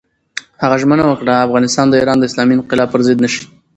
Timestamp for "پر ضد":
2.91-3.17